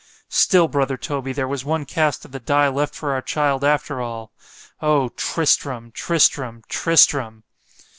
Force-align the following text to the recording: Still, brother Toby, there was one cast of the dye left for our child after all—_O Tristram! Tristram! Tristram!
Still, 0.29 0.67
brother 0.67 0.97
Toby, 0.97 1.31
there 1.31 1.47
was 1.47 1.63
one 1.63 1.85
cast 1.85 2.25
of 2.25 2.31
the 2.31 2.39
dye 2.39 2.67
left 2.69 2.95
for 2.95 3.11
our 3.13 3.21
child 3.21 3.63
after 3.63 4.01
all—_O 4.01 5.15
Tristram! 5.15 5.91
Tristram! 5.91 6.63
Tristram! 6.67 7.43